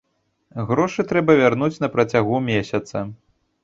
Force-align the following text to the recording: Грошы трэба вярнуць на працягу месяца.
Грошы 0.71 1.05
трэба 1.13 1.37
вярнуць 1.43 1.73
на 1.87 1.93
працягу 1.99 2.45
месяца. 2.53 3.09